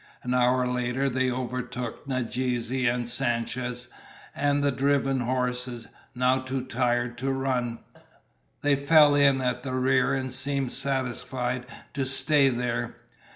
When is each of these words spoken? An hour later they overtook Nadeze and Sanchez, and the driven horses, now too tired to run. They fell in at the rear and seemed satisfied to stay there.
An 0.23 0.33
hour 0.33 0.65
later 0.67 1.11
they 1.11 1.29
overtook 1.31 2.07
Nadeze 2.07 2.71
and 2.89 3.07
Sanchez, 3.07 3.87
and 4.35 4.63
the 4.63 4.71
driven 4.71 5.19
horses, 5.19 5.85
now 6.15 6.39
too 6.39 6.63
tired 6.63 7.19
to 7.19 7.31
run. 7.31 7.77
They 8.63 8.75
fell 8.75 9.13
in 9.13 9.41
at 9.41 9.61
the 9.61 9.75
rear 9.75 10.15
and 10.15 10.33
seemed 10.33 10.71
satisfied 10.71 11.67
to 11.93 12.07
stay 12.07 12.49
there. 12.49 12.95